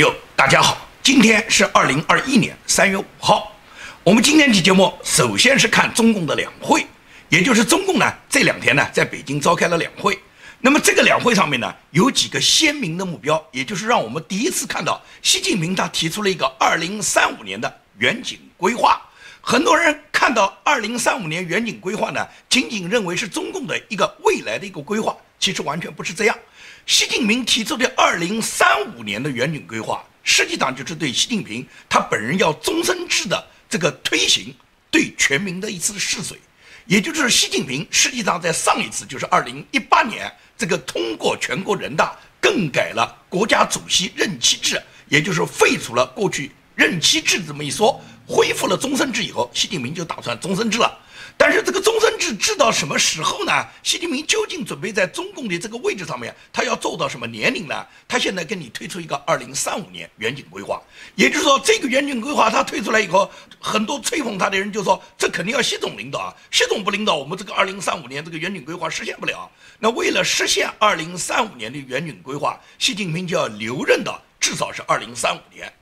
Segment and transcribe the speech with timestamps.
[0.00, 3.54] 友，大家好，今天是二零二一年三月五号。
[4.02, 6.86] 我们今天的节目首先是看中共的两会，
[7.28, 10.18] 也就是中共呢这两天呢在北京召开了两会。
[10.60, 18.98] 那么这个两会上面呢有几个鲜明的目标，也就是让我们第一次看到习近平他提出了一个二零三五年的远景规划。
[19.42, 26.34] 很多人看到二零三五年远景规划呢，仅仅认为是中共的一个未来的一个规划，其实完全不是这样。
[26.90, 34.52] 习近平提出的二零三五年的远景规划，实际上就是对习近平他本人要终身制的这个推行，
[34.90, 36.36] 对全民的一次试水。
[36.86, 48.02] 也就是习近平实际上在上一次就是二零一八年这个通过全国人大更改了国家主席任期制，也就是废除了过去任期制这么一说。
[48.26, 50.98] 恢复了终身制以后，习近平就打算终身制了。
[51.36, 53.52] 但是这个终身制制到什么时候呢？
[53.82, 57.86] 习近平究竟准备在中共的这个位置上面，他要做到什么年龄呢？
[58.06, 60.80] 他现在跟你推出一个二零三五年远景规划，
[61.14, 69.50] 也就是说，这个远景规划他推出来以后，很多吹捧他的人就说，这肯定要习总领导啊，习总不领导，我们这个二零三五年这个远景规划实现不了。
[69.78, 75.72] 那为了实现二零三五年的远景规划，习近平就要留任到至少是二零三五年。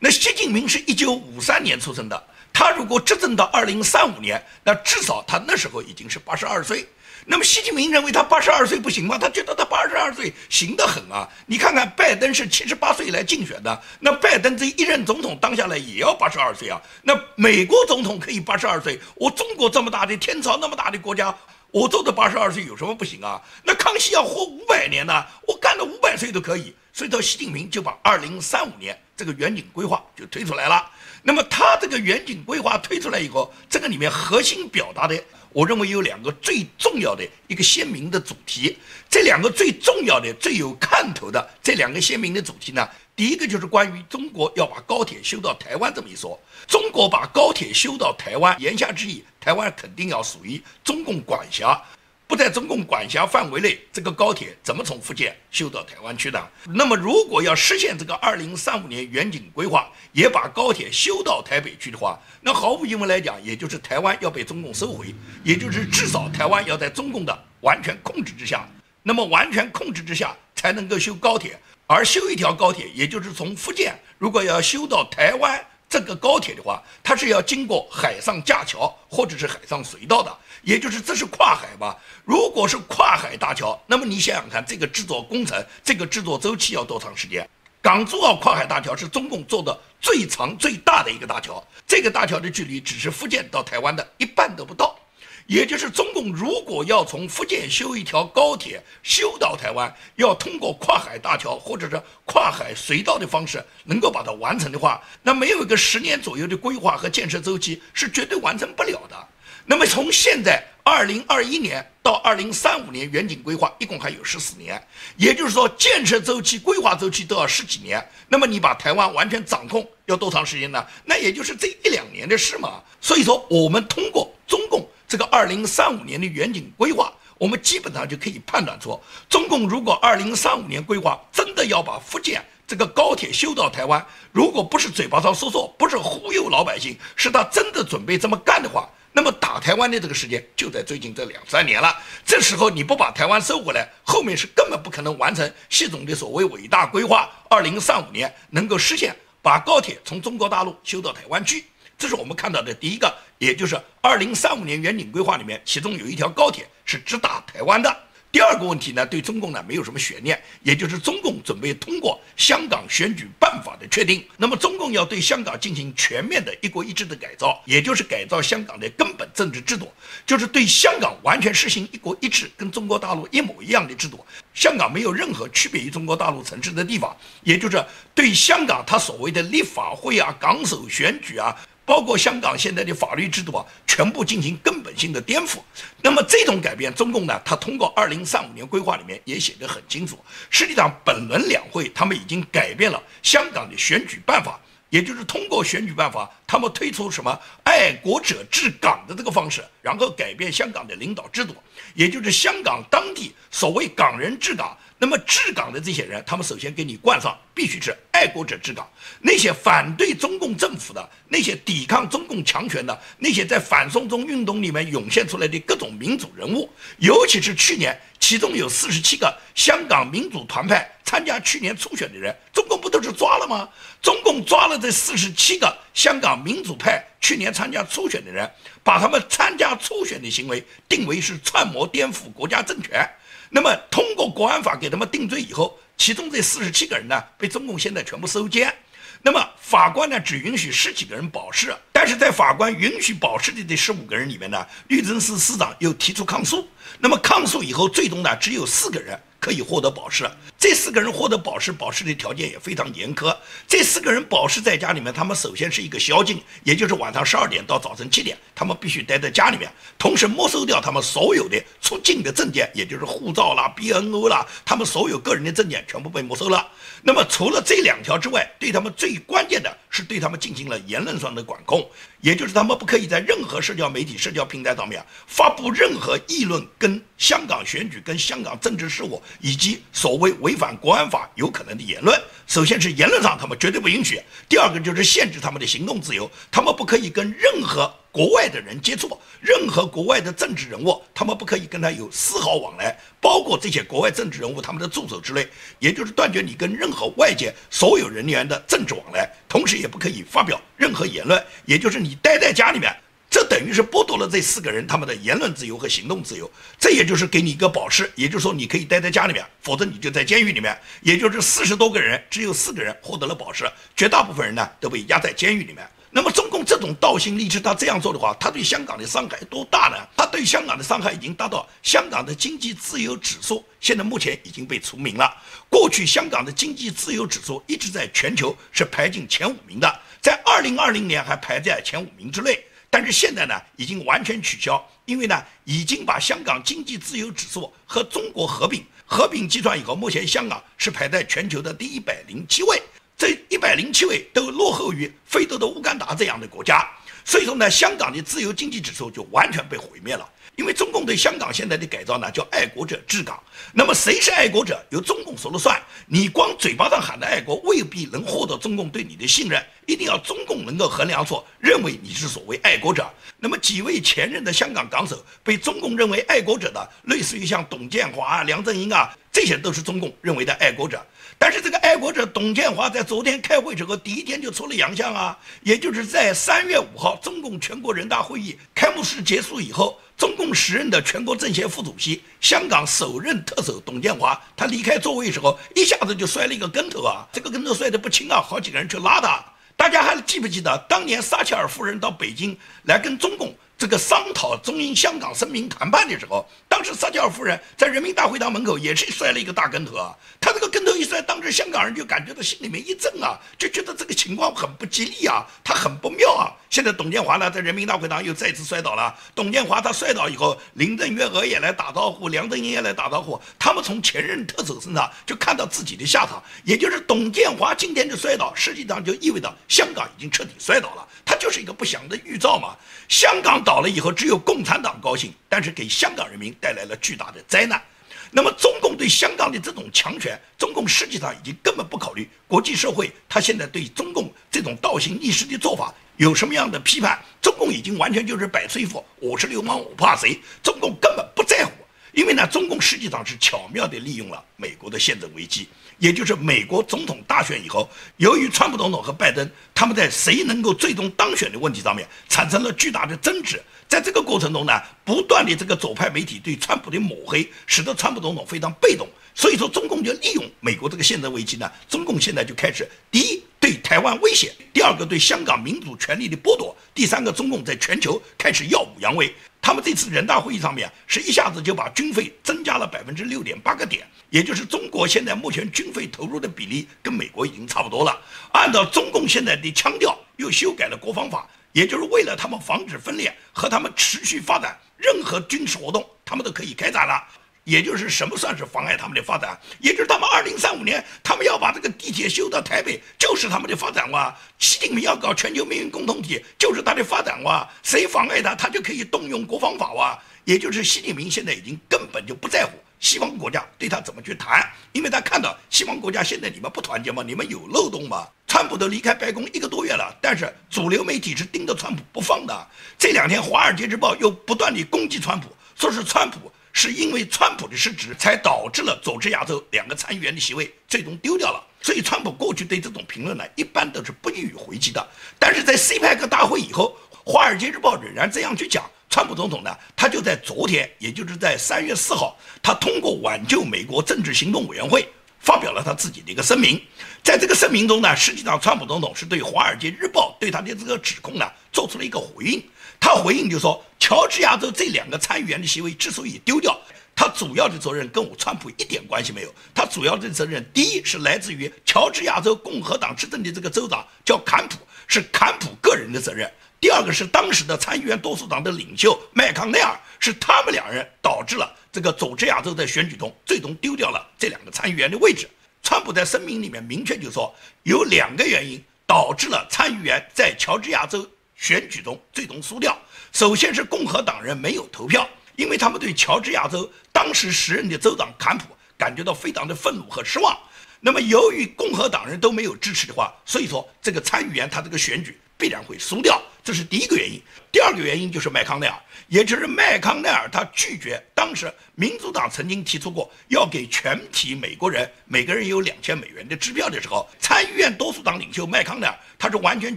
[0.00, 2.24] 那习近平是一九五三年出生的，
[2.54, 6.88] 他如果执政到二零三五年，那至少他那时候已经是八十二岁。
[7.26, 9.18] 那么习近平认为他八十二岁不行吗？
[9.18, 11.26] 他觉得他八十二岁行得很啊！
[11.46, 16.80] 你看看拜登是七十八岁来竞选的，那拜登这一任总统当下来也要八十二岁啊。
[17.02, 21.34] 那美国总统可以八十二岁，我中国这么大的天朝那么大的国家，
[21.70, 23.40] 我做的八十二岁有什么不行啊？
[23.64, 26.74] 那康熙要活五百年呢，我干到五百岁都可以。
[26.96, 30.88] 所以，到习近平就把二零三五年这个远景规划就推出来了。
[31.24, 35.20] 那么，他这个远景规划推出来以后，这个里面核心表达的，
[35.52, 38.78] 我认为有两个最重要的一个鲜明的主题。
[39.10, 46.40] 这两个最重要的、最有看头的这两个鲜明的主题呢，第一个就是关于中国要把高铁修到台湾这么一说。
[46.68, 51.82] 中国把高铁修到台湾，言下之意，台湾肯定要属于中共管辖。
[52.26, 56.50] 不在中共管辖范围内，这个高铁怎么从福建修到台湾去的？
[56.64, 68.66] 那么，如果要实现这个二零三五年远景规划，也把高铁修到台北去的话，那毫无疑问来讲，也就是台湾要被中共收回，也就是至少台湾要在中共的完全控制之下。
[69.02, 75.62] 那么，完全控制之下才能够修高铁，而修一条高铁，也就是从福建如果要修到台湾。
[75.94, 81.96] 这个高铁的话，它是要经过海上架桥或者是海上隧道的，也就是这是跨海吧。
[82.24, 87.48] 如果是跨海大桥，那么你想想看，这个制作工程、这个制作周期要多长时间？
[87.80, 94.98] 港珠澳跨海大桥是中共做的最长最大的一个大桥，这个大桥的距离只是福建到台湾的一半都不到。
[95.46, 109.28] 也就是中共如果要从福建修一条高铁修到台湾，要通过跨海大桥或者是跨海隧道的方式能够把它完成的话，那没有一个十年左右的规划和建设周期是绝对完成不了的。
[109.66, 114.82] 那么从现在二零二一年到二零三五年远景规划一共还有十四年，
[115.16, 118.02] 也就是说建设周期、规划周期都要十几年。
[118.28, 120.86] 那么你把台湾完全掌控要多长时间呢？
[121.04, 122.82] 那也就是这一两年的事嘛。
[123.00, 124.88] 所以说我们通过中共。
[125.14, 141.96] 这个二零三五年的远景规划，我们基本上就可以判断出，中共如果二零三五年规划真的要把福建这个高铁修到台湾，如果不是嘴巴上说说，不是忽悠老百姓，是他真的准备这么干的话，那么打台湾的这个时间就在最近这两三年了。
[142.26, 151.66] 这时候你不把台湾收回来，后面是根本不可能完成系统的所谓伟大规划，二零三五年能够实现把高铁从中国大陆修到台湾去。
[151.96, 153.14] 这是我们看到的第一个，
[153.44, 157.94] 也就是二零三五年远景规划里面，其中有一条高铁是直达台湾的。
[158.32, 164.26] 第二个问题呢，对中共呢没有什么悬念，也就是中共准备通过香港选举办法的确定。
[164.36, 169.92] 那么中共要对香港进行全面的一国一制的改造，也就是改造香港的根本政治制度，
[170.26, 174.24] 就是对香港完全实行一国一制，跟中国大陆一模一样的制度。
[174.52, 177.80] 香港没有任何区别于中国大陆城市的地方，也就是
[178.16, 181.54] 对香港它所谓的立法会啊、港首选举啊。
[181.86, 185.58] 包括香港现在的法律制度啊，全部进行根本性的颠覆。
[186.00, 190.18] 那么这种改变，中共呢，它通过二零三五年规划里面也写得很清楚。
[190.48, 194.58] 实际上，本轮两会他们已经改变了香港的选举办法，
[194.88, 201.54] 也就是通过选举办法，他们推出什么爱国者治港的这个方式，然后改变香港的领导制度，
[201.94, 204.76] 也就是香港当地所谓港人治港。
[204.96, 208.88] 那么治港的这些人，他们首先给你冠上必须是爱国者治港，
[209.20, 223.68] 那些反对中共政府的、那些抵抗中共强权的、那些在反送中运动里面涌现出来的各种民主人物，尤其是去年，其中有四十七个香港民主团派参加去年初选的人，中共不都是抓了吗？
[224.00, 228.48] 中共抓了这四十七个香港民主派去年参加初选的人，
[228.82, 233.06] 把他们参加初选的行为定为是串谋颠覆国家政权。
[233.50, 238.74] 那么，通过国安法给他们定罪以后，其中这四十七个人呢，被中共现在全部收监。
[239.22, 241.74] 那么，法官呢，只允许十几个人保释。
[241.92, 246.68] 但是在法官允许保释的这十五个人里面呢，律政司司长又提出抗诉。
[246.98, 249.18] 那么抗诉以后，最终呢，只有四个人。
[249.40, 250.26] 可以获得保释，
[250.64, 253.36] 这四个人获得保释，保释的条件也非常严苛。
[253.68, 266.66] 这四个人保释在家里面，他们首先是一个宵禁，也就是晚上十二点到早晨七点，他们必须待在家里面，同时没收掉他们所有的出境的证件，也就是护照啦、BNO 啦，他们所有个人的证件全部被没收了。
[267.02, 271.86] 那么除了这两条之外，对他们最关键的是对他们进行了言论上的管控，
[272.22, 279.22] 也就是他们不可以在任何社交媒体、社交平台上面发布任何议论跟香港选举、跟香港政治事务。
[279.40, 282.16] 以及所谓违违反国安法有可能的言论，
[282.46, 295.44] 首先是言论上他们绝对不允许；第二个就是限制他们的行动自由，他们不可以跟任何国外的人接触，任何国外的政治人物，他们不可以跟他有丝毫往来，包括这些国外政治人物他们的助手之类，
[295.80, 302.94] 也就是断绝你跟任何外界所有人员的政治往来，同时也不可以发表任何言论，也就是你待在家里面。
[303.34, 306.48] 这等于是剥夺了这四个人他们的言论自由和行动自由，
[306.78, 310.78] 这也就是给你一个保释，也就是说你可以待在家里面，否则你就在监狱里面。
[311.02, 315.84] 也就是四十多个人，只有四个人获得了保释，绝大部分人呢都被压在监狱里面。
[316.12, 319.96] 那么中共这种倒行逆施，他这样做的话，他对香港的伤害多大呢？
[320.16, 325.28] 他对香港的伤害已经达到香港的经济自由指数，现在目前已经被除名了。
[325.68, 329.92] 过去香港的经济自由指数一直在全球是排进前五名的，
[330.22, 332.64] 在二零二零年还排在前五名之内。
[332.94, 342.80] 但是现在呢，已经完全取消，因为呢，已经把香港经济自由指数和中国合并，合并计算以后，目前香港是排在全球的第一百零七位，
[343.18, 346.88] 这一百零七位都落后于非洲的乌干达这样的国家，
[347.24, 350.24] 所以说呢，香港的自由经济指数就完全被毁灭了。
[350.56, 353.42] 因为中共对香港现在的改造呢，叫爱国者治港。
[353.72, 355.80] 那么谁是爱国者，由中共说了算。
[356.06, 359.60] 你光嘴巴上喊的爱国，未必能获得中共对你的信任。
[359.86, 363.10] 一定要中共能够衡量出，认为你是所谓爱国者。
[363.38, 371.04] 那么几位前任的香港港首被中共认为爱国者的，类似于像董建华啊、梁振英啊，这些都是中共认为的爱国者。
[371.36, 379.98] 但是这个爱国者董建华在昨天开会之后，第一天就出了洋相啊，也就是在三月五号中共全国人大会议开幕式结束以后。
[380.16, 387.26] 中共时任的全国政协副主席、香港首任特首董建华，他离开座位时候，一下子就摔了一个跟头啊！
[387.32, 389.44] 这个跟头摔得不轻啊，好几个人去拉他。
[389.76, 393.52] 大家还记不记得当年撒切尔夫人到北京来跟中共？
[393.76, 400.14] 这个商讨中英香港声明谈判的时候，当时撒切尔夫人在人民大会堂门口也是摔了一个大跟头啊。
[400.40, 406.52] 他这个跟头一摔，当时香港人就感觉到心里面一震啊，就觉得这个情况很不吉利啊，他很不妙啊。
[406.70, 409.14] 现在董建华呢，在人民大会堂又再次摔倒了。
[409.34, 413.40] 董建华他摔倒以后，林郑月娥也来打招呼，梁振英也来打招呼。
[413.58, 421.08] 他们从前任特首身上就看到自己的下场，也就是董建华今天的摔倒，实际上就意味着香港已经彻底摔倒了。
[421.24, 422.76] 他就是一个不祥的预兆嘛。
[423.08, 427.82] 香港倒了以后，只有共产党高兴，但是给香港人民带来了巨大的灾难。
[428.30, 437.18] 那么，中共对香港的这种强权，中共实际上已经根本不考虑国际社会，他现在对中共这种倒行逆施的做法有什么样的批判？
[437.40, 440.40] 中共已经完全就是摆一副我是流氓，我怕谁？
[440.62, 441.70] 中共根本不在乎，
[442.14, 445.68] 因为呢，中共实际上是巧妙地利用了美国的宪政危机。
[445.98, 454.72] 也就是美国总统大选以后，由于川普总统和拜登他们在谁能够最终当选的问题上面产生了巨大的争执，在这个过程中呢，
[455.04, 459.08] 不断的这个左派媒体对川普的抹黑，使得川普总统非常被动。
[459.36, 469.32] 所以说，中共就利用美国这个宪政危机呢，中共现在就开始第一对台湾威胁，第二个对香港民主权利的剥夺，第三个中共在全球开始耀武扬威。
[469.64, 478.20] 他们这次人大会议上面是一下子就把军费增加了百分之六点八个点，也就是中国现在目前军费投入的比例跟美国已经差不多了。
[478.52, 487.26] 按照中共现在的腔调，又修改了国防法，也就是为了他们防止分裂和他们持续发展，任何军事活动他们都可以开展了。
[487.64, 489.58] 也就是什么算是妨碍他们的发展？
[489.80, 494.34] 也就是他们二零三五年，他们要把这个地铁修到台北，就是他们的发展哇！
[494.58, 497.68] 习近平要搞全球命运共同体，就是他的发展哇！
[497.82, 500.18] 谁妨碍他，他就可以动用国防法哇！
[500.44, 507.22] 也就是习近平现在已经根本就不在乎西方国家对他怎么去谈，因为他看到西方国家现在你们不团结吗？
[507.26, 508.28] 你们有漏洞吗？
[508.46, 512.68] 川普都离开白宫一个多月了，但是主流媒体是盯着川普不放的。
[512.98, 521.64] 这两天《华尔街日报》又不断地攻击川普，说是川普是因为川普的失职，才导致了佐治亚州两个参议员的席位最终丢掉了。
[521.80, 525.06] 所以，川普过去对这种评论呢，一般都是不予回击的。
[525.38, 528.84] 但是在 CPEC 大会以后，《华尔街日报》仍然这样去讲。
[529.08, 536.82] 川普总统呢，他就在昨天，也就是在三月四号，他通过挽救美国政治行动委员会发表了他自己的一个声明。
[537.22, 542.60] 在这个声明中呢，实际上川普总统是对《华尔街日报》对他的这个指控呢做出了一个回应。
[543.04, 546.80] 他回应就说，乔治亚州这两个参议员的席位之所以丢掉，
[547.14, 549.54] 他主要的责任跟我川普一点关系没有。
[549.74, 556.50] 他主要的责任，第一是来自于乔治亚州共和党执政的这个州长叫坎普，是坎普个人的责任。
[556.80, 565.46] 第二个是当时的参议员多数党的领袖麦康奈尔，是他们两人导致了这个佐治亚州的选举中最终丢掉了这两个参议员的位置。
[565.82, 571.28] 川普在声明里面明确就说，有两个原因导致了参议员在乔治亚州
[571.64, 572.94] 选举中最终输掉。
[573.32, 578.66] 首先是共和党人没有投票，因为他们对乔治亚州当时时任的州长坎普
[578.98, 580.54] 感觉到非常的愤怒和失望。
[581.00, 586.38] 那么由于共和党人都没有支持的话，所以说这个参议员他这个选举必然会输掉。
[586.64, 587.38] 这是第一个原因，
[587.70, 599.96] 第二个原因就是麦康奈尔，也就是麦康奈尔，他拒绝当时民主党曾经提出过要给全体美国人每个人有两千美元的支票的时候，参议院多数党领袖麦康奈尔他是完全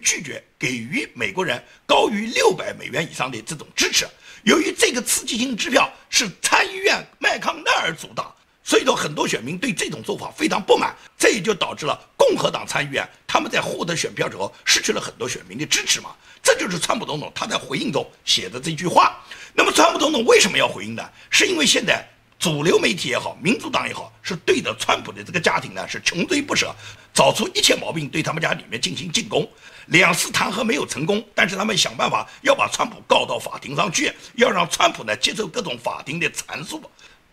[0.00, 4.04] 拒绝给予美国人高于六百美元以上的这种支持。
[4.42, 8.34] 由于这个刺激性支票是参议院麦康奈尔主导。
[8.64, 11.96] 所以说，很多选民对这种做法非常不满，这也就导致了
[12.26, 16.10] 共和党参议员他们在获得选票之后失去了很多选民的支持嘛。
[16.42, 19.16] 这就是川普总统他在回应中写的这句话。
[19.52, 21.02] 那么，川普总统为什么要回应呢？
[21.30, 22.06] 是因为现在
[22.38, 26.74] 主流媒体也好，民主党也好，是对着川普的这个家庭呢是穷追不舍，
[27.12, 29.48] 找出一切毛病对他们家里面进行进攻。
[29.86, 36.82] 两次弹劾没有成功，但是他们想办法要把川普告到法庭上去，要让川普呢接受各种法庭的阐述。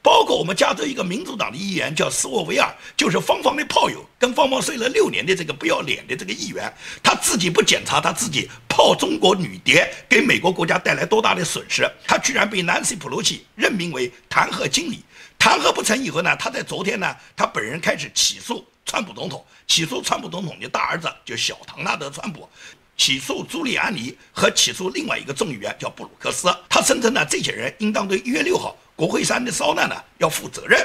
[0.04, 15.02] 包括我们加州一个民主党的议员叫斯沃维尔，就是芳芳的炮友，跟芳芳睡了六年的这个不要脸的这个议员，他自己不检查他自己泡中国女谍给美国国家带来多大的损失，他居然被南希·普罗西任命为弹劾经理。
[15.40, 22.48] 弹劾不成以后呢，他在昨天呢，他本人开始起诉川普总统，起诉川普总统的大儿子就小唐纳德·川普，
[22.96, 26.48] 起诉朱利安尼和起诉另外一个众议员叫布鲁克斯。
[26.70, 28.76] 他声称呢，这些人应当对一月六号。
[28.96, 30.80] 国会山的骚乱呢，要负责任，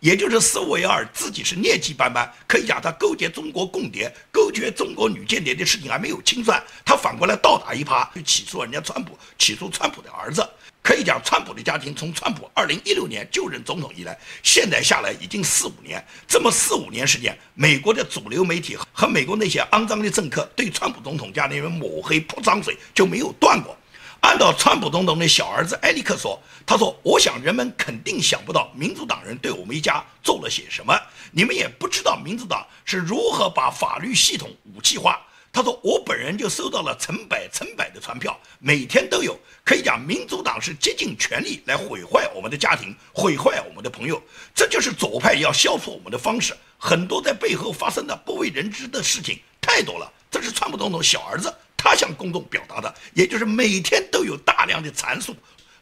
[0.00, 10.46] 也就是斯维尔自己是劣迹斑斑，可以讲他勾结中国共谍、勾结中国女间谍的事情还没有清算，他反过来倒打一耙，去起诉人家川普，起诉川普的儿子。
[10.82, 23.76] 可以讲，川普的家庭从川普二零一六年就任总统以来，现在下来已经四五年，这么四五年时间，美国的主流媒体和美国那些肮脏的政客对川普总统家里人抹黑泼脏水就没有断过。
[24.20, 30.94] 按照川普总统的小儿子埃里克说：“他说，我想人们肯定想不到民主党人对我们一家做了些什么。
[31.32, 35.20] 你们也不知道民主党是如何把法律系统武器化。”
[35.52, 39.36] 他说：“我本人就收到了成百成百的传票，每天都有。
[39.64, 44.22] 可以讲，民主党是竭尽全力来毁坏我们的家庭，毁坏我们的朋友。
[44.54, 46.56] 这就是左派要消除我们的方式。
[46.78, 50.12] 很多在背后发生的不为人知的事情太多了。
[50.30, 51.52] 这是川普总统小儿子。”
[51.90, 55.34] 他向公众表达的，也就是每天都有大量的阐述、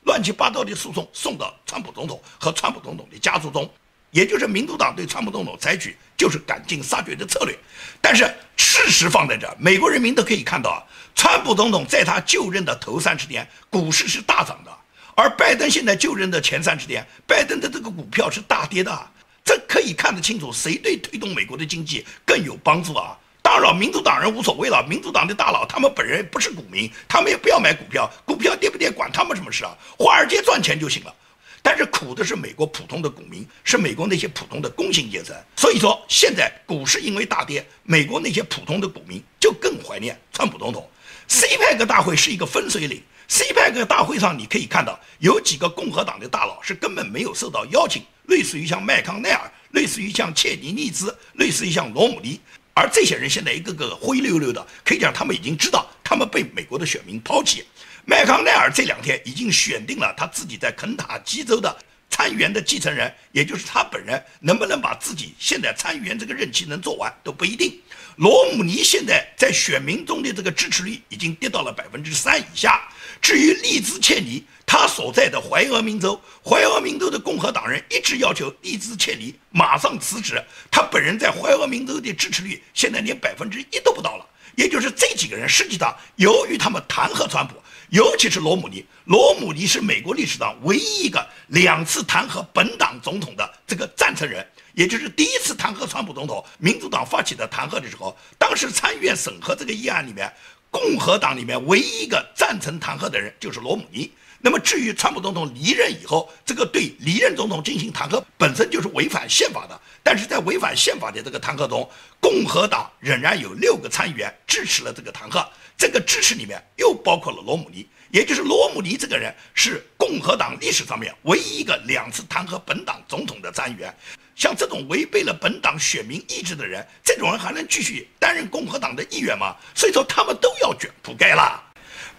[0.05, 3.71] 乱七八糟的诉讼送到川普总统和川普总统的家族中，
[4.11, 7.55] 也就是民主党对川普总统采取就是赶尽杀绝的策略。
[8.01, 8.25] 但是
[8.57, 10.81] 事实放在这，美国人民都可以看到啊，
[11.15, 14.71] 川普总统在他就任的头三十天，股市是大涨的；
[15.15, 19.11] 而拜登现在就任的前三十天，拜登的这个股票是大跌的。
[19.45, 23.15] 这可以看得清楚，谁对推动美国的经济更有帮助啊？
[23.49, 24.85] 当然，民主党人无所谓了。
[24.87, 29.75] 民主党的大佬，他们本人不是股民，他们也不要买股票，股票跌不跌管他们什么事啊？
[29.99, 31.15] 华尔街赚钱就行了。
[31.63, 35.35] 但是苦的是美国普通的股民，是美国那些普通的工薪阶层。
[35.57, 40.87] 所以说，现在股市因为大跌，美国那些普通的股民就更怀念川普总统。
[41.27, 43.03] C 派克大会是一个分水岭。
[43.29, 52.39] C 派克大会上，你可以看到有几个共和党的大佬是根本没有受到邀请，类似于像麦康奈尔，类似于像切尼利兹，类似于像罗姆尼。
[52.79, 57.65] 而这些人现在一个个灰溜溜的，可以讲他们已经知道他们被美国的选民抛弃。
[58.05, 61.77] 麦康奈尔这两天已经选定了他自己在肯塔基州的
[62.09, 67.81] 参议员的继承人，也就是他本人能不能把自己现在参议员这个任期能做完都不一定。
[68.15, 72.89] 罗姆尼现在在选民中的这个支持率已经跌到了百分之三以下。
[73.21, 80.39] 至于利兹切尼，他所在的怀俄明州，怀俄明州的共和党人一直要求利兹切尼马上辞职。
[80.71, 84.27] 他本人在怀俄明州的支持率现在连百分之一都不到了。
[84.57, 87.55] 也就是这几个人，实际上由于他们弹劾川普，
[87.89, 94.47] 尤其是罗姆尼，罗姆尼是美国历史上唯一一个两次弹劾本党总统的这个赞成人。
[94.75, 100.31] 也就是第一次弹劾川普总统，民主党发起的弹劾的时候，当时参议院审核这个议案里面，
[100.71, 104.13] 共和党里面唯一一个赞成弹劾的人就是罗姆尼。
[104.41, 109.81] 那么至于川普总统离任以后，这个对离任总统进行弹劾本身就是违反宪法的。
[110.03, 111.89] 但是在违反宪法的这个弹劾中，
[112.21, 115.47] 共和党仍然有六个参议员支持了这个弹劾。
[115.77, 123.95] 这个支持里面又包括了罗姆尼，也就是罗姆尼这个人是共和党历史上面唯一一个两次弹劾本党总统的参议员。
[124.35, 129.55] 像这种违背了本党选民意志的人，这种人还能继续担任共和党的议员吗？
[129.75, 131.61] 所以说他们都要卷铺盖了。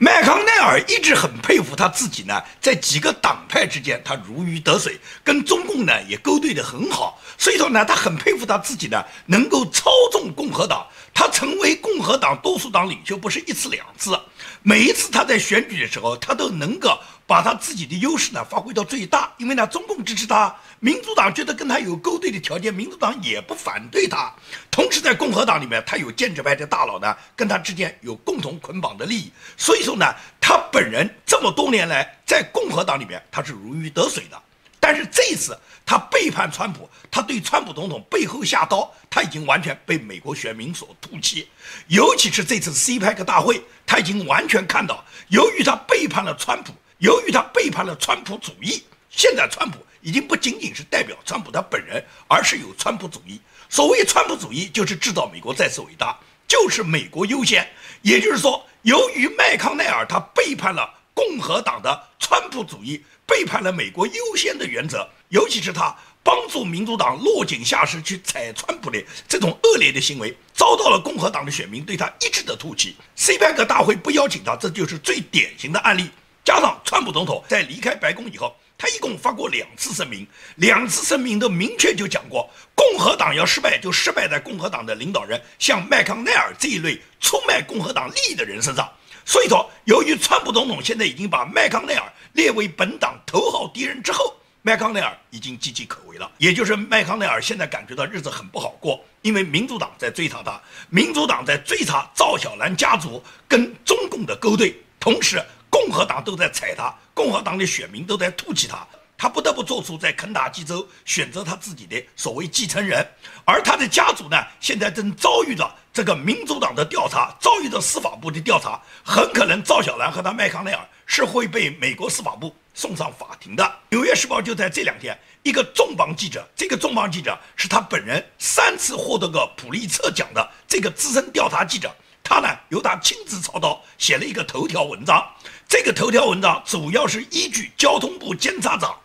[0.02, 7.20] 麦康奈尔一直很佩服他自己呢，在几个党派之间他如鱼得水，跟中共呢也勾兑得很好。
[7.38, 10.88] 所以说呢，他很佩服他自己呢，能够操纵共和党。
[11.14, 14.20] 他成为共和党多数党领袖不是一次两次，
[14.62, 17.00] 每一次他在选举的时候，他都能够。
[17.30, 24.34] 把他自己的优势呢发挥到最大，因为呢，中共支持他，民主党觉得跟他有勾兑的条件，民主党也不反对他。
[24.72, 29.32] 同时，在共和党里面，他有建制派的大佬呢，跟他之间有共同捆绑的利益。
[29.56, 30.12] 所以说呢，
[30.42, 34.42] 他本人这么多年来在共和党里面，他是如鱼得水的。
[34.80, 41.48] 但是这次他背叛川普，他对川普总统背后下刀，他已经完全被美国选民所唾弃。
[41.88, 46.74] 尤其是这次 CPEC 大会，他已经完全看到，由于他背叛了川普。
[47.00, 53.40] 由于他背叛了川普主义，现在川普已经不仅仅是代表川普他本人，而是有川普主义。
[53.70, 57.66] 所谓川普主义，就是制造美国再次伟大，就是美国优先。
[58.02, 72.96] 也就是说，由于麦康奈尔他背叛了共和党的川普主义，背叛了美国优先的原则，尤其是他帮助民主党落井下石去踩川普的这种恶劣的行为，遭到了共和党的选民对他一致的唾弃。
[73.16, 76.10] C 派克大会不邀请他，这就是最典型的案例。
[76.44, 88.90] 加上川普总统在离开白宫以后，他一共发过两次声明，两次声明都明确就讲过，共和党要失败就失败在共和党的领导人像麦康奈尔这一类出卖共和党利益的人身上。
[89.30, 96.32] 所以说，由于川普总统现在已经把麦康奈尔列为本党头号敌人之后，麦康奈尔已经岌岌可危了。
[96.40, 105.40] 也就是麦康奈尔现在感觉到日子很不好过，因为民主党在追查他，民主党在追查赵小兰家族跟中共的勾兑，同时。
[105.72, 113.08] 共和党都在踩他，共和党的选民都在唾弃他，他不得不做出在肯塔基州选择他自己的所谓继承人，
[113.46, 123.64] 而他的家族呢，现在正遭遇着这个民主党的调查，遭遇的司法部的调查，很可能赵小兰和他麦康奈尔是会被美国司法部送上法庭的。
[123.90, 131.94] 《纽约时报》就在这两天，一个重磅记者，这个重磅记者是他本人三次获得过普利策奖的这个资深调查记者。
[132.24, 135.26] 他呢，由他亲自操刀写了一个头条文章。
[135.68, 138.96] 这个头条文章主要是依据交通部监察长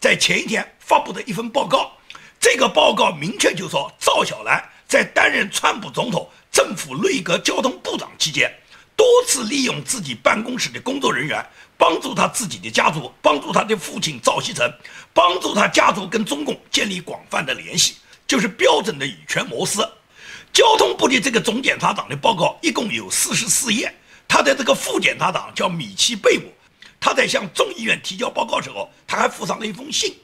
[0.00, 1.92] 在前一天发布的一份报告。
[2.40, 8.52] 这个报告明确就说，赵小兰在担任川普总统政府内阁交通部长期间，
[8.94, 11.42] 多次利用自己办公室的工作人员，
[11.78, 14.70] 帮助他自己的家族，帮助他的父亲赵锡成，
[15.14, 17.94] 帮助他家族跟中共建立广泛的联系，
[18.26, 19.80] 就是标准的以权谋私。
[20.52, 23.90] 交通部的这个总检察长的报告一共有四十四页，
[24.28, 26.52] 他的这个副检察长叫米奇贝姆，
[27.00, 30.14] 他在向众议院提交报告时候，他还附上了一封信，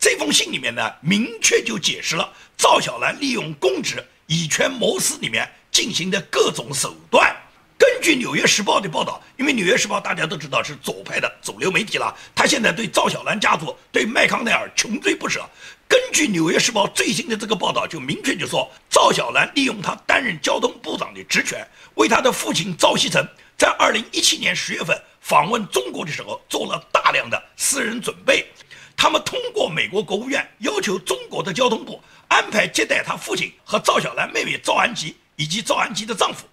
[0.00, 7.34] 这封信里面呢，明确就解释了赵小兰利用公职以权谋私里面进行的各种手段。
[7.78, 15.46] 根据《纽约时报》的报道，因为《纽约时报》大家都知道是左派的主流媒体了，他现在对赵小兰家族、对麦康奈尔穷追不舍。
[15.86, 23.22] 根据《纽约时报》最新的这个报道，就明确就说，赵小兰利用他担任交通部长的职权，为他的父亲赵锡成
[23.58, 28.46] 在2017年10月份访问中国的时候做了大量的私人准备。
[28.96, 36.46] 他们通过美国国务院要求中国的交通部安排接待他父亲和赵小兰妹妹赵安吉以及赵安吉的丈夫。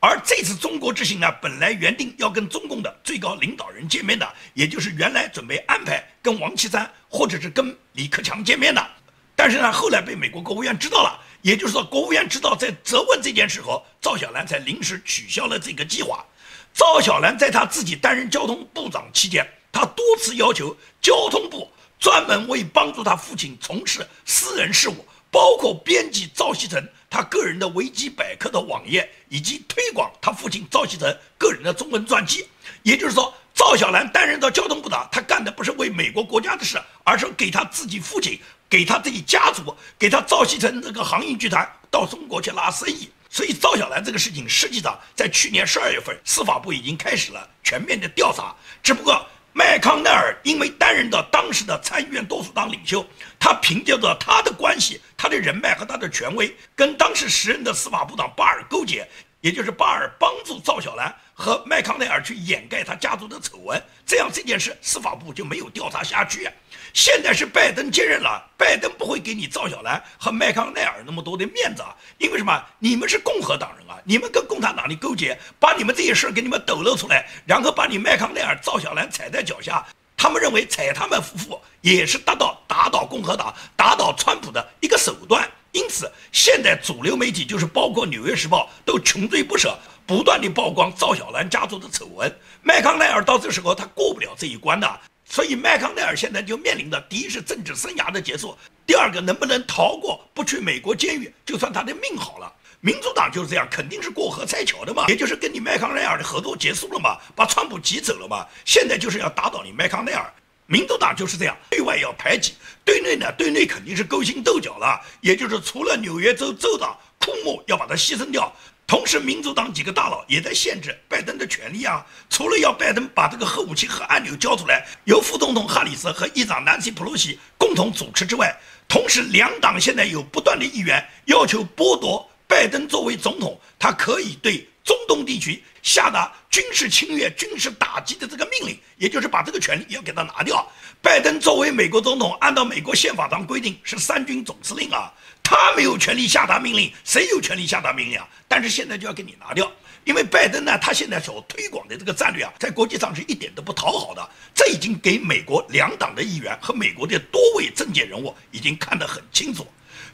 [0.00, 8.86] 而这次中国之行呢，本来原定要跟中共的最高领导人见面的，也就是原来准备安排跟王岐山或者是跟李克强见面的，
[9.34, 16.24] 但是呢，后来被美国国务院知道了，也就是说，国务院知道在责问这件事后，赵小兰才临时取消了这个计划。
[16.72, 26.86] 赵小兰在他自己担任交通部长期间，他多次要求交通部专门为帮助他父亲从事私人事务，包括编辑赵锡成。
[27.10, 32.46] 他个人的维基百科的网页，以及推广他父亲赵锡成个人的中文传记，
[32.82, 38.38] 也就是说，赵小兰担任到交通部长，他干的不是为美国国家的事，而是给他自己父亲、
[38.68, 43.08] 给他自己家族、给他赵锡成这个航运集团到中国去拉生意。
[43.30, 48.54] 所以赵小兰这个事情，实际上在去年十二月份，司法部已经开始了全面的调查。
[48.82, 49.26] 只不过
[49.58, 53.04] 麦康奈尔因为担任的当时的参议院多数党领袖，
[53.40, 59.04] 他凭借着他的关系、他的人脉和他的权威，跟当时时任的司法部长巴尔勾结。
[59.40, 66.50] 也就是巴尔帮助赵小兰和麦康奈尔去掩盖他家族的丑闻，这样这件事司法部就没有调查下去。
[66.92, 72.64] 现在是拜登接任了，拜登不会给你赵小兰和麦康奈尔那么多的面子啊，因为什么？
[72.80, 79.86] 你们是共和党人啊，你们跟共产党的勾结，把你们这些事给你们抖露出来，然后把你麦康奈尔、赵小兰踩在脚下。
[80.16, 85.48] 他们认为踩他们夫妇也是达到打倒共和党、打倒川普的一个手段。
[85.72, 92.34] 因此，现在主流媒体就是包括《纽约时报》都穷追不舍，不断的曝光赵小兰家族的丑闻。
[92.62, 102.52] 麦康奈尔到这时候他过不了这一关的，所以麦康奈尔现在就面临的第一是政治生涯的结束，第二个能不能逃过不去美国监狱，就算他的命好了。
[102.80, 110.32] 民主党就是这样，肯定是过河拆桥的嘛， 也就是跟你麦康奈尔的合作结束了嘛，把川普挤走了嘛，现在就是要打倒你麦康奈尔。
[110.70, 112.52] 民主党就是这样，对外要排挤，
[112.84, 115.00] 对内呢，对内肯定是勾心斗角了。
[115.22, 118.54] 也就是除了纽约州州长库莫要把它牺牲掉，
[118.86, 122.04] 同时民主党几个大佬也在限制拜登的权利啊。
[122.28, 128.54] 除了要拜登把这个核武器核按钮交出来，由副总统哈里斯和议长南希·普洛西共同主持之外，
[128.86, 134.68] 同时两党现在有不断的议员要求剥夺拜登作为总统，他可以对。
[134.84, 140.70] 中东地区下达军事侵略、军事打击的这个命令，也就是把这个权利要给他拿掉。
[141.00, 145.10] 拜登作为美国总统，按照美国宪法上规定是三军总司令啊，
[145.42, 148.28] 他没有权利下达命令，谁有权利下达命令啊？
[148.46, 149.72] 但是现在就要给你拿掉，
[150.04, 154.28] 因为拜登呢，他现在所推广的这个战略啊，在国际上是一点都不讨好的。
[154.54, 159.66] 这已经给美国两党的议员和美国的多位政界人物已经看得很清楚。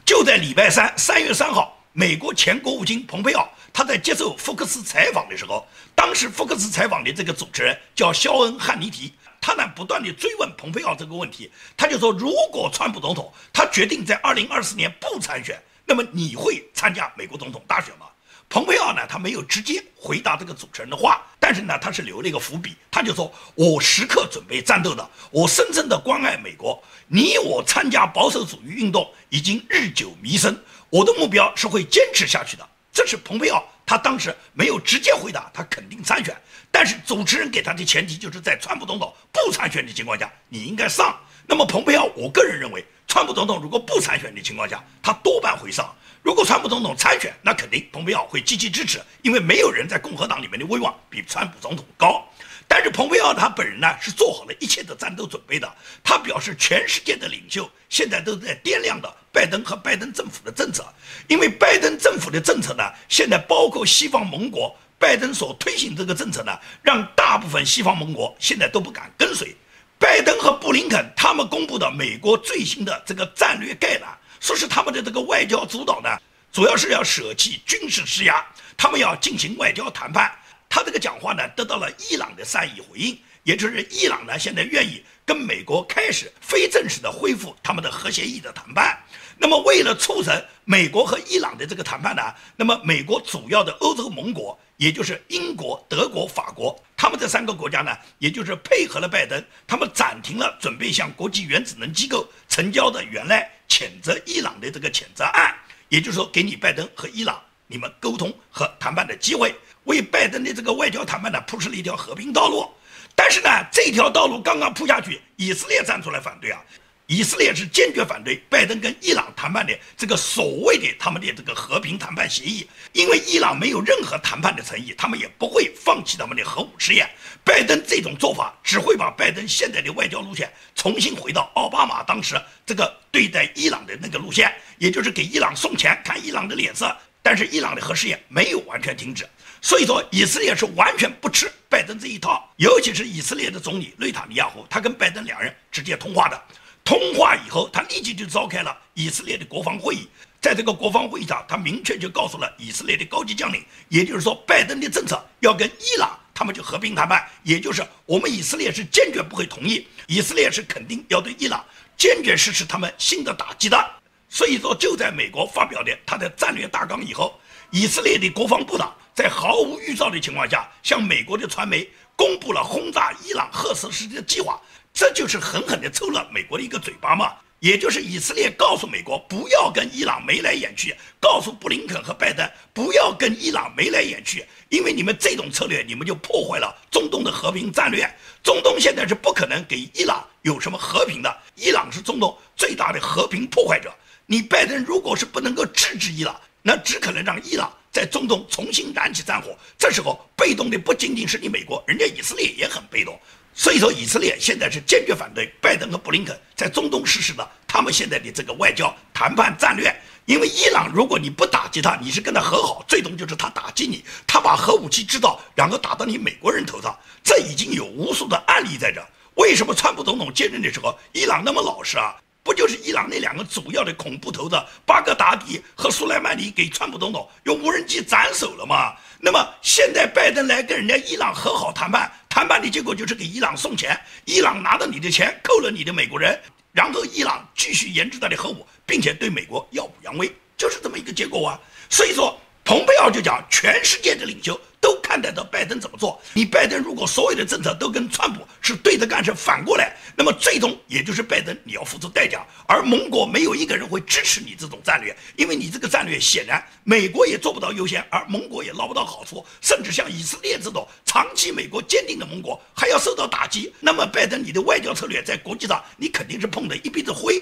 [0.05, 1.73] 就在礼拜三，三月三号。
[1.97, 9.11] 美国前国务卿蓬佩奥他在接受福克斯采访的时候，当时福克斯采访的这个主持人叫肖恩·汉尼提，
[9.41, 18.05] 他呢不断地追问蓬佩奥这个问题，他就说：如果川普总统他决定在二零二四年不参选，那么你会参加美国总统大选吗？
[18.47, 30.57] 蓬佩奥呢他没有直接回答这个主持人的话，但是呢他是留了一个伏笔，他就说：我时刻准备战斗的，我深深的关爱美国，你我参加保守主义运动已经日久弥深。
[30.89, 36.33] 我的目标是会坚持下去的，这是蓬佩奥，他当时没有直接回答，他肯定参选，
[36.71, 41.13] 但是主持人给他的前提就是在川普总统不参选的情况下，你应该上。
[41.45, 52.25] 那么蓬佩奥，我个人认为，川普总统如果不参选的情况下，他多半会上；如果川普总统参选，那肯定蓬佩奥会积极支持，因为没有人在共和党里面的威望比川普总统高。
[52.67, 55.71] 但是蓬佩奥他本人呢是做好了一切的战斗准备的。
[56.03, 60.85] 他表示，全世界的领袖现在都在掂量的拜登和拜登政府的政策，
[61.27, 66.51] 因为拜登政府的政策呢，现在包括西方盟国，拜登所推行这个政策呢，
[66.81, 69.55] 让大部分西方盟国现在都不敢跟随。
[69.97, 76.09] 拜登和布林肯他们公布的美国最新的这个战略概览，说是他们的这个外交主导呢，
[76.51, 80.29] 主要是要舍弃军事施压，他们要进行外交谈判。
[80.69, 88.97] 他这个讲话呢，得到了伊朗的善意回应，也就是伊朗呢现在愿意跟美国开始非正式的恢复他们的核协议的谈判。
[89.37, 92.21] 那么为了促成美国和伊朗的这个谈判呢，
[92.55, 105.53] 那么美国主要的欧洲盟国，也就是英国、德国、法国，他们这三个国家呢，也就是配合了拜登，他们暂停了准备向国际原子能机构成交的原来谴责伊朗的这个谴责案，
[105.89, 109.55] 也就是说给你拜登和伊朗你们沟通和谈判的机会。
[109.85, 112.67] 为拜登的这个外交谈判呢铺设了一条和平道路，
[113.15, 116.59] 但是呢，这条道路刚刚铺下去，以色列站出来反对啊！
[117.05, 127.07] 以色列是坚决反对拜登跟伊朗谈判的这个所谓的他们的这个和平谈判协议，因为伊朗没有任何谈判的诚意，他们也不会放弃他们的核武试验。
[127.43, 136.91] 拜登这种做法只会把拜登现在的外交路线重新回到奥巴马当时这个对待伊朗的那个路线，也就是给伊朗送钱，看伊朗的脸色。
[137.25, 139.27] 但是伊朗的核试验没有完全停止。
[139.59, 146.39] 所以说，以色列是完全不吃拜登这一套，尤其是以色列的总理内塔尼亚胡，他跟拜登两人直接通话的。
[146.83, 150.07] 通话以后，他立即就召开了以色列的国防会议。
[150.39, 161.65] 在这个国防会议上，他明确就告诉了以色列的高级将领，也就是说，拜登的政策要跟伊朗他们就和平谈判，也就是我们以色列是坚决不会同意，以色列是肯定要对伊朗
[161.97, 163.94] 坚决实施他们新的打击的。
[164.35, 167.39] 所以说，就在美国发表的他的战略大纲以后，
[167.71, 168.93] 以色列的国防部长。
[169.13, 174.59] 在毫无预兆的情况下，向美国的传媒公布了轰炸伊朗核设施的计划，
[174.93, 177.31] 这就是狠狠地抽了美国的一个嘴巴嘛。
[177.61, 188.05] 也就是以色列告诉美国不要跟伊朗眉来眼去，告诉布林肯和拜登不要跟伊朗眉来眼去，因为你们这种策略，你们就破坏了中东的和平战略。
[188.43, 193.89] 中东现在是不可能给伊朗有什么和平的，伊朗是中东最大的和平破坏者。
[194.27, 199.55] 你拜登如果是不能够制止伊朗，那只可能让伊朗在中东重新燃起战火。
[199.77, 203.19] 这时候被动的不仅仅是你美国，人家以色列也很被动。
[203.53, 209.95] 所以说，以色列现在是坚决反对拜登和布林肯在中东实施的他们现在的这个外交谈判战略。
[210.25, 216.97] 因为伊朗，如果你不打击他，你是跟他和好，最终就是他打击你，他把核武器制造，然后打到你美国人头上。
[217.23, 219.05] 这已经有无数的案例在这。
[219.35, 222.15] 为什么川普总统接任的时候，伊朗那么老实啊？
[222.45, 224.55] 不就是伊朗那两个主要的恐怖头子
[224.85, 228.93] 巴格达迪和苏莱曼尼给川普总统用无人机斩首了吗？
[229.19, 236.39] 那么现在拜登来跟人家伊朗和好谈判，谈判的结果就是给伊朗送钱，伊朗拿着你的钱扣了你的美国人，
[236.71, 241.59] 然后伊朗继续研制他的核武，并且对美国耀武扬威，就是这么一个结果啊。
[241.89, 244.59] 所以说，蓬佩奥就讲，全世界的领袖。
[244.81, 246.21] 都看待到拜登怎么做。
[246.31, 252.45] 你拜登如果所有的政策都跟川普是对着干，是反过来，那么最终也就是拜登你要付出代价。
[252.67, 263.73] 而盟国没有一个人会支持你这种战略，因为你这个战略显然美国也做不到优先，而盟国也捞不到好处，甚至像以色列这种长期美国坚定的盟国还要受到打击。
[263.79, 267.41] 那么拜登你的外交策略在国际上你肯定是碰的一鼻子灰。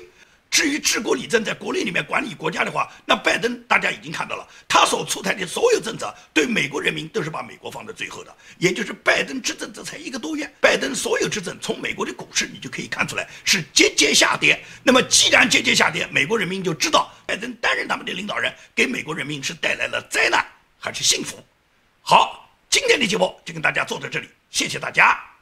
[0.54, 8.32] 至于治国理政，在国内里面管理国家的话，那拜登大家已经看到了，他所出台的所有政策，对美国人民都是把美国放在最后的。
[8.60, 14.64] 也就是拜登执政这才一个多月，拜登所有执政，从美国的股市你就可以看出来是节节下跌。
[14.84, 20.46] 那么既然节节下跌，美国人民就知道拜登担任他们的领导人，给美国人民是带来了灾难
[20.78, 21.44] 还是幸福？
[22.04, 25.33] 好，今天的节目就跟大家做到这里，谢谢大家。